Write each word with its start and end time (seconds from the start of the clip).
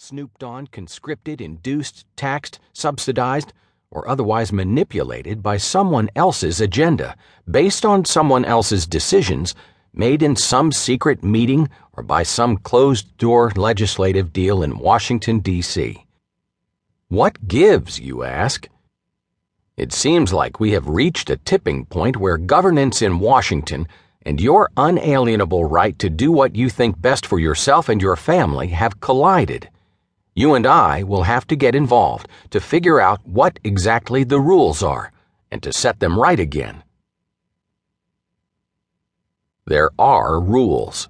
snooped 0.00 0.44
on, 0.44 0.64
conscripted, 0.68 1.40
induced, 1.40 2.06
taxed, 2.14 2.60
subsidized, 2.72 3.52
or 3.90 4.08
otherwise 4.08 4.52
manipulated 4.52 5.42
by 5.42 5.56
someone 5.56 6.08
else's 6.14 6.60
agenda, 6.60 7.16
based 7.50 7.84
on 7.84 8.04
someone 8.04 8.44
else's 8.44 8.86
decisions, 8.86 9.56
made 9.92 10.22
in 10.22 10.36
some 10.36 10.70
secret 10.70 11.24
meeting 11.24 11.68
or 11.94 12.04
by 12.04 12.22
some 12.22 12.56
closed 12.58 13.16
door 13.18 13.50
legislative 13.56 14.32
deal 14.32 14.62
in 14.62 14.78
Washington, 14.78 15.40
D.C. 15.40 16.06
What 17.08 17.48
gives, 17.48 17.98
you 17.98 18.22
ask? 18.22 18.68
It 19.76 19.92
seems 19.92 20.32
like 20.32 20.60
we 20.60 20.70
have 20.70 20.88
reached 20.88 21.28
a 21.28 21.38
tipping 21.38 21.86
point 21.86 22.16
where 22.16 22.38
governance 22.38 23.02
in 23.02 23.18
Washington 23.18 23.88
and 24.22 24.40
your 24.40 24.70
unalienable 24.76 25.64
right 25.64 25.98
to 25.98 26.08
do 26.08 26.30
what 26.30 26.54
you 26.54 26.70
think 26.70 27.00
best 27.00 27.26
for 27.26 27.40
yourself 27.40 27.88
and 27.88 28.00
your 28.00 28.14
family 28.14 28.68
have 28.68 29.00
collided. 29.00 29.68
You 30.38 30.54
and 30.54 30.68
I 30.68 31.02
will 31.02 31.24
have 31.24 31.48
to 31.48 31.56
get 31.56 31.74
involved 31.74 32.28
to 32.50 32.60
figure 32.60 33.00
out 33.00 33.26
what 33.26 33.58
exactly 33.64 34.22
the 34.22 34.38
rules 34.38 34.84
are 34.84 35.10
and 35.50 35.60
to 35.64 35.72
set 35.72 35.98
them 35.98 36.16
right 36.16 36.38
again. 36.38 36.84
There 39.66 39.90
are 39.98 40.40
rules. 40.40 41.08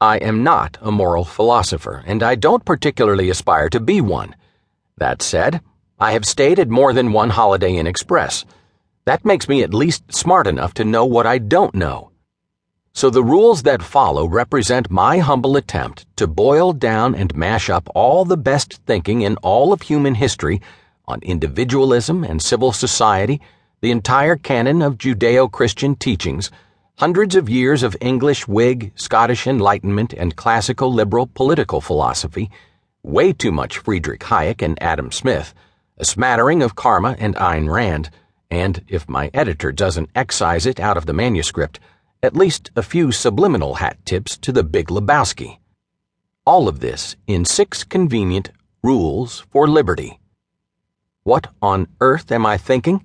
I 0.00 0.16
am 0.16 0.42
not 0.42 0.78
a 0.80 0.90
moral 0.90 1.24
philosopher, 1.24 2.02
and 2.08 2.24
I 2.24 2.34
don't 2.34 2.64
particularly 2.64 3.30
aspire 3.30 3.68
to 3.68 3.78
be 3.78 4.00
one. 4.00 4.34
That 4.96 5.22
said, 5.22 5.60
I 6.00 6.10
have 6.10 6.24
stayed 6.24 6.58
at 6.58 6.68
more 6.68 6.92
than 6.92 7.12
one 7.12 7.30
Holiday 7.30 7.76
Inn 7.76 7.86
Express. 7.86 8.44
That 9.04 9.24
makes 9.24 9.48
me 9.48 9.62
at 9.62 9.72
least 9.72 10.12
smart 10.12 10.48
enough 10.48 10.74
to 10.74 10.84
know 10.84 11.06
what 11.06 11.28
I 11.28 11.38
don't 11.38 11.72
know. 11.76 12.07
So 12.92 13.10
the 13.10 13.22
rules 13.22 13.62
that 13.62 13.82
follow 13.82 14.26
represent 14.26 14.90
my 14.90 15.18
humble 15.18 15.56
attempt 15.56 16.06
to 16.16 16.26
boil 16.26 16.72
down 16.72 17.14
and 17.14 17.34
mash 17.36 17.70
up 17.70 17.88
all 17.94 18.24
the 18.24 18.36
best 18.36 18.80
thinking 18.86 19.22
in 19.22 19.36
all 19.38 19.72
of 19.72 19.82
human 19.82 20.16
history 20.16 20.60
on 21.06 21.20
individualism 21.22 22.24
and 22.24 22.42
civil 22.42 22.72
society, 22.72 23.40
the 23.80 23.90
entire 23.90 24.36
canon 24.36 24.82
of 24.82 24.98
Judeo 24.98 25.50
Christian 25.50 25.94
teachings, 25.94 26.50
hundreds 26.96 27.36
of 27.36 27.48
years 27.48 27.82
of 27.82 27.96
English 28.00 28.48
Whig, 28.48 28.92
Scottish 28.96 29.46
Enlightenment, 29.46 30.12
and 30.12 30.34
classical 30.34 30.92
liberal 30.92 31.28
political 31.28 31.80
philosophy, 31.80 32.50
way 33.02 33.32
too 33.32 33.52
much 33.52 33.78
Friedrich 33.78 34.20
Hayek 34.20 34.60
and 34.60 34.82
Adam 34.82 35.12
Smith 35.12 35.54
a 35.98 36.04
smattering 36.04 36.62
of 36.62 36.76
Karma 36.76 37.16
and 37.18 37.34
Ayn 37.34 37.68
Rand, 37.68 38.10
and, 38.50 38.84
if 38.86 39.08
my 39.08 39.30
editor 39.34 39.72
doesn't 39.72 40.10
excise 40.14 40.64
it 40.64 40.78
out 40.78 40.96
of 40.96 41.06
the 41.06 41.12
manuscript, 41.12 41.80
at 42.22 42.36
least 42.36 42.70
a 42.76 42.82
few 42.82 43.12
subliminal 43.12 43.74
hat 43.74 43.96
tips 44.04 44.36
to 44.38 44.52
the 44.52 44.62
Big 44.62 44.88
Lebowski. 44.88 45.58
All 46.46 46.68
of 46.68 46.80
this 46.80 47.16
in 47.26 47.44
six 47.44 47.84
convenient 47.84 48.50
rules 48.82 49.40
for 49.50 49.68
liberty. 49.68 50.18
What 51.22 51.48
on 51.60 51.88
earth 52.00 52.32
am 52.32 52.46
I 52.46 52.56
thinking? 52.56 53.04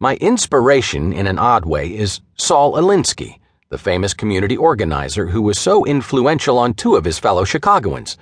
My 0.00 0.16
inspiration, 0.16 1.12
in 1.12 1.26
an 1.26 1.38
odd 1.38 1.64
way, 1.64 1.94
is 1.94 2.20
Saul 2.36 2.74
Alinsky, 2.74 3.38
the 3.68 3.78
famous 3.78 4.14
community 4.14 4.56
organizer 4.56 5.26
who 5.28 5.42
was 5.42 5.58
so 5.58 5.84
influential 5.84 6.58
on 6.58 6.74
two 6.74 6.96
of 6.96 7.04
his 7.04 7.18
fellow 7.18 7.44
Chicagoans, 7.44 8.16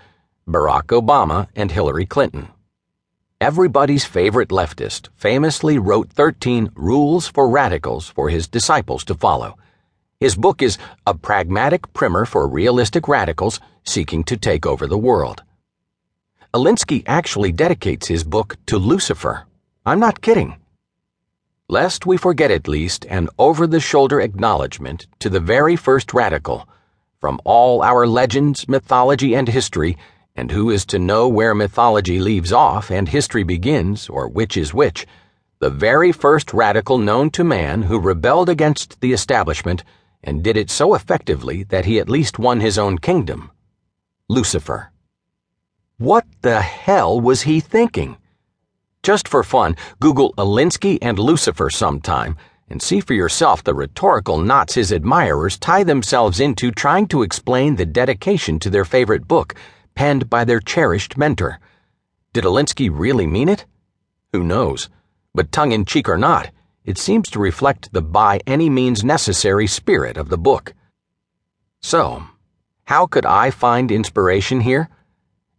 Barack 0.48 0.86
Obama 0.86 1.48
and 1.54 1.70
Hillary 1.70 2.06
Clinton 2.06 2.48
everybody's 3.44 4.06
favorite 4.06 4.48
leftist, 4.48 5.08
famously 5.16 5.78
wrote 5.78 6.08
13 6.08 6.70
Rules 6.74 7.28
for 7.28 7.46
Radicals 7.46 8.08
for 8.08 8.30
his 8.30 8.48
disciples 8.48 9.04
to 9.04 9.14
follow. 9.14 9.58
His 10.20 10.36
book 10.36 10.62
is 10.62 10.78
a 11.06 11.14
pragmatic 11.14 11.92
primer 11.92 12.24
for 12.24 12.48
realistic 12.48 13.08
radicals 13.08 13.60
seeking 13.84 14.24
to 14.24 14.36
take 14.36 14.64
over 14.64 14.86
the 14.86 14.98
world. 14.98 15.42
Alinsky 16.54 17.02
actually 17.06 17.52
dedicates 17.52 18.06
his 18.06 18.24
book 18.24 18.56
to 18.66 18.78
Lucifer. 18.78 19.46
I'm 19.84 20.00
not 20.00 20.22
kidding. 20.22 20.56
Lest 21.68 22.06
we 22.06 22.16
forget 22.16 22.50
at 22.50 22.68
least 22.68 23.06
an 23.06 23.28
over 23.38 23.66
the 23.66 23.80
shoulder 23.80 24.20
acknowledgement 24.20 25.06
to 25.18 25.28
the 25.28 25.40
very 25.40 25.76
first 25.76 26.14
radical, 26.14 26.68
from 27.20 27.40
all 27.44 27.82
our 27.82 28.06
legends, 28.06 28.68
mythology, 28.68 29.34
and 29.34 29.48
history 29.48 29.96
and 30.36 30.50
who 30.50 30.70
is 30.70 30.84
to 30.86 30.98
know 30.98 31.28
where 31.28 31.54
mythology 31.54 32.18
leaves 32.18 32.52
off 32.52 32.90
and 32.90 33.08
history 33.08 33.44
begins, 33.44 34.08
or 34.08 34.28
which 34.28 34.56
is 34.56 34.74
which, 34.74 35.06
the 35.60 35.70
very 35.70 36.10
first 36.10 36.52
radical 36.52 36.98
known 36.98 37.30
to 37.30 37.44
man 37.44 37.82
who 37.82 37.98
rebelled 37.98 38.48
against 38.48 39.00
the 39.00 39.12
establishment 39.12 39.84
and 40.24 40.42
did 40.42 40.56
it 40.56 40.70
so 40.70 40.94
effectively 40.94 41.62
that 41.64 41.84
he 41.84 42.00
at 42.00 42.08
least 42.08 42.38
won 42.38 42.60
his 42.60 42.76
own 42.78 42.98
kingdom 42.98 43.50
Lucifer. 44.28 44.90
What 45.98 46.26
the 46.40 46.60
hell 46.60 47.20
was 47.20 47.42
he 47.42 47.60
thinking? 47.60 48.16
Just 49.02 49.28
for 49.28 49.44
fun, 49.44 49.76
Google 50.00 50.32
Alinsky 50.36 50.98
and 51.00 51.18
Lucifer 51.18 51.70
sometime 51.70 52.36
and 52.68 52.80
see 52.80 53.00
for 53.00 53.14
yourself 53.14 53.62
the 53.62 53.74
rhetorical 53.74 54.38
knots 54.38 54.74
his 54.74 54.90
admirers 54.90 55.58
tie 55.58 55.84
themselves 55.84 56.40
into 56.40 56.70
trying 56.70 57.06
to 57.08 57.22
explain 57.22 57.76
the 57.76 57.86
dedication 57.86 58.58
to 58.58 58.70
their 58.70 58.84
favorite 58.84 59.28
book 59.28 59.54
penned 59.94 60.30
by 60.30 60.44
their 60.44 60.60
cherished 60.60 61.16
mentor. 61.16 61.60
Did 62.32 62.44
Alinsky 62.44 62.90
really 62.92 63.26
mean 63.26 63.48
it? 63.48 63.66
Who 64.32 64.42
knows? 64.42 64.88
But 65.34 65.52
tongue 65.52 65.72
in 65.72 65.84
cheek 65.84 66.08
or 66.08 66.16
not, 66.16 66.50
it 66.84 66.98
seems 66.98 67.30
to 67.30 67.38
reflect 67.38 67.92
the 67.92 68.02
by 68.02 68.40
any 68.46 68.68
means 68.68 69.02
necessary 69.02 69.66
spirit 69.66 70.16
of 70.16 70.28
the 70.28 70.38
book. 70.38 70.74
So, 71.80 72.24
how 72.84 73.06
could 73.06 73.24
I 73.24 73.50
find 73.50 73.90
inspiration 73.90 74.60
here? 74.60 74.90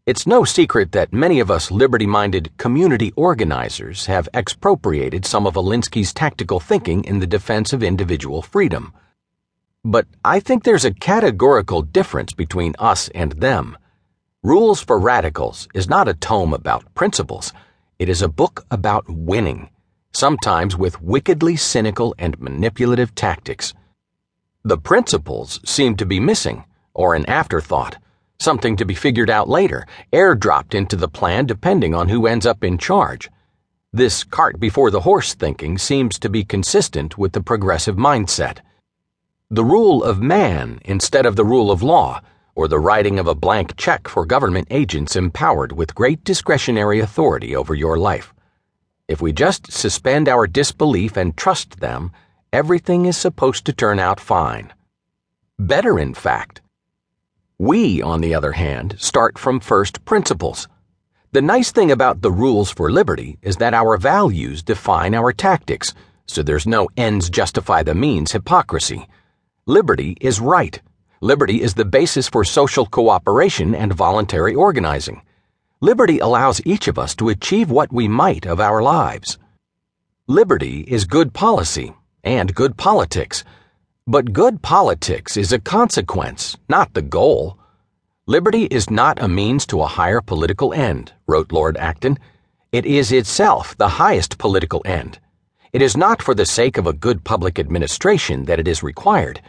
It's 0.05 0.27
no 0.27 0.43
secret 0.43 0.91
that 0.91 1.11
many 1.11 1.39
of 1.39 1.49
us 1.49 1.71
liberty 1.71 2.05
minded 2.05 2.55
community 2.57 3.11
organizers 3.15 4.05
have 4.05 4.29
expropriated 4.35 5.25
some 5.25 5.47
of 5.47 5.55
Alinsky's 5.55 6.13
tactical 6.13 6.59
thinking 6.59 7.03
in 7.03 7.17
the 7.17 7.25
defense 7.25 7.73
of 7.73 7.81
individual 7.81 8.43
freedom. 8.43 8.93
But 9.83 10.05
I 10.23 10.39
think 10.39 10.63
there's 10.63 10.85
a 10.85 10.93
categorical 10.93 11.81
difference 11.81 12.33
between 12.33 12.75
us 12.77 13.09
and 13.15 13.31
them. 13.33 13.77
Rules 14.43 14.79
for 14.79 14.99
Radicals 14.99 15.67
is 15.73 15.89
not 15.89 16.07
a 16.07 16.13
tome 16.13 16.53
about 16.53 16.93
principles, 16.93 17.51
it 17.97 18.07
is 18.07 18.21
a 18.21 18.27
book 18.27 18.63
about 18.69 19.09
winning, 19.09 19.69
sometimes 20.15 20.77
with 20.77 21.01
wickedly 21.01 21.57
cynical 21.57 22.15
and 22.17 22.39
manipulative 22.39 23.13
tactics. 23.15 23.73
The 24.63 24.77
principles 24.77 25.59
seem 25.65 25.97
to 25.97 26.05
be 26.05 26.19
missing, 26.21 26.63
or 26.93 27.15
an 27.15 27.25
afterthought, 27.25 27.97
something 28.39 28.77
to 28.77 28.85
be 28.85 28.95
figured 28.95 29.29
out 29.29 29.49
later, 29.49 29.85
airdropped 30.13 30.73
into 30.73 30.95
the 30.95 31.09
plan 31.09 31.45
depending 31.45 31.93
on 31.93 32.07
who 32.07 32.27
ends 32.27 32.45
up 32.45 32.63
in 32.63 32.77
charge. 32.77 33.29
This 33.91 34.23
cart 34.23 34.59
before 34.59 34.89
the 34.89 35.01
horse 35.01 35.33
thinking 35.33 35.77
seems 35.77 36.17
to 36.19 36.29
be 36.29 36.43
consistent 36.45 37.17
with 37.17 37.33
the 37.33 37.41
progressive 37.41 37.97
mindset. 37.97 38.59
The 39.49 39.65
rule 39.65 40.03
of 40.03 40.21
man 40.21 40.79
instead 40.85 41.25
of 41.25 41.35
the 41.35 41.45
rule 41.45 41.71
of 41.71 41.83
law 41.83 42.21
or 42.55 42.67
the 42.67 42.79
writing 42.79 43.19
of 43.19 43.27
a 43.27 43.35
blank 43.35 43.75
check 43.75 44.07
for 44.07 44.25
government 44.25 44.67
agents 44.71 45.15
empowered 45.15 45.73
with 45.73 45.93
great 45.95 46.23
discretionary 46.23 47.01
authority 47.01 47.55
over 47.55 47.75
your 47.75 47.97
life. 47.97 48.33
If 49.07 49.21
we 49.21 49.33
just 49.33 49.71
suspend 49.71 50.27
our 50.27 50.47
disbelief 50.47 51.15
and 51.15 51.37
trust 51.37 51.79
them, 51.79 52.11
everything 52.51 53.05
is 53.05 53.15
supposed 53.15 53.63
to 53.65 53.73
turn 53.73 53.99
out 53.99 54.19
fine. 54.19 54.73
Better, 55.59 55.99
in 55.99 56.15
fact. 56.15 56.61
We, 57.59 58.01
on 58.01 58.21
the 58.21 58.33
other 58.33 58.53
hand, 58.53 58.95
start 58.97 59.37
from 59.37 59.59
first 59.59 60.03
principles. 60.05 60.67
The 61.33 61.43
nice 61.43 61.71
thing 61.71 61.91
about 61.91 62.23
the 62.23 62.31
rules 62.31 62.71
for 62.71 62.91
liberty 62.91 63.37
is 63.43 63.57
that 63.57 63.75
our 63.75 63.95
values 63.97 64.63
define 64.63 65.13
our 65.13 65.31
tactics, 65.31 65.93
so 66.25 66.41
there's 66.41 66.65
no 66.65 66.89
ends 66.97 67.29
justify 67.29 67.83
the 67.83 67.93
means 67.93 68.31
hypocrisy. 68.31 69.07
Liberty 69.67 70.17
is 70.19 70.39
right. 70.39 70.81
Liberty 71.21 71.61
is 71.61 71.75
the 71.75 71.85
basis 71.85 72.27
for 72.27 72.43
social 72.43 72.87
cooperation 72.87 73.75
and 73.75 73.93
voluntary 73.93 74.55
organizing. 74.55 75.21
Liberty 75.85 76.17
allows 76.17 76.65
each 76.65 76.87
of 76.87 76.97
us 76.97 77.13
to 77.17 77.29
achieve 77.29 77.69
what 77.69 77.93
we 77.93 78.07
might 78.07 78.47
of 78.47 78.59
our 78.59 78.81
lives. 78.81 79.37
Liberty 80.25 80.79
is 80.87 81.05
good 81.05 81.31
policy 81.31 81.93
and 82.23 82.55
good 82.55 82.75
politics. 82.75 83.43
But 84.07 84.33
good 84.33 84.63
politics 84.63 85.37
is 85.37 85.53
a 85.53 85.59
consequence, 85.59 86.57
not 86.67 86.95
the 86.95 87.03
goal. 87.03 87.59
Liberty 88.25 88.63
is 88.63 88.89
not 88.89 89.21
a 89.21 89.27
means 89.27 89.67
to 89.67 89.83
a 89.83 89.93
higher 89.99 90.21
political 90.21 90.73
end, 90.73 91.13
wrote 91.27 91.51
Lord 91.51 91.77
Acton. 91.77 92.17
It 92.71 92.87
is 92.87 93.11
itself 93.11 93.77
the 93.77 94.01
highest 94.01 94.39
political 94.39 94.81
end. 94.85 95.19
It 95.71 95.83
is 95.83 95.95
not 95.95 96.19
for 96.19 96.33
the 96.33 96.47
sake 96.47 96.77
of 96.77 96.87
a 96.87 96.93
good 96.93 97.23
public 97.23 97.59
administration 97.59 98.45
that 98.45 98.59
it 98.59 98.67
is 98.67 98.81
required 98.81 99.39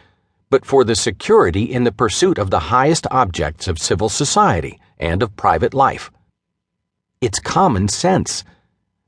but 0.49 0.65
for 0.65 0.85
the 0.85 0.95
security 0.95 1.63
in 1.63 1.83
the 1.83 1.91
pursuit 1.91 2.37
of 2.37 2.51
the 2.51 2.59
highest 2.59 3.05
objects 3.11 3.67
of 3.67 3.77
civil 3.77 4.07
society 4.07 4.79
and 4.97 5.21
of 5.21 5.35
private 5.35 5.73
life. 5.73 6.09
It's 7.19 7.39
common 7.39 7.87
sense. 7.87 8.43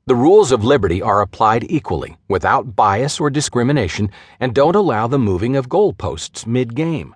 The 0.06 0.16
rules 0.16 0.50
of 0.50 0.64
liberty 0.64 1.00
are 1.00 1.20
applied 1.20 1.70
equally, 1.70 2.16
without 2.26 2.74
bias 2.74 3.20
or 3.20 3.30
discrimination, 3.30 4.10
and 4.40 4.52
don't 4.52 4.74
allow 4.74 5.06
the 5.06 5.16
moving 5.16 5.54
of 5.54 5.68
goalposts 5.68 6.44
mid 6.44 6.74
game. 6.74 7.14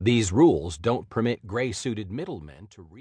These 0.00 0.30
rules 0.30 0.78
don't 0.78 1.10
permit 1.10 1.44
gray 1.44 1.72
suited 1.72 2.12
middlemen 2.12 2.68
to 2.70 2.82
re 2.82 3.00